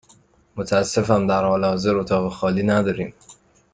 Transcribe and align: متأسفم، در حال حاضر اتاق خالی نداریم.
متأسفم، 0.55 1.27
در 1.27 1.43
حال 1.43 1.65
حاضر 1.65 1.95
اتاق 1.97 2.33
خالی 2.33 2.63
نداریم. 2.63 3.13